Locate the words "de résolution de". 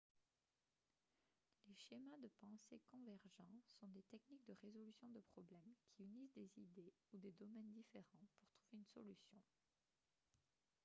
4.47-5.19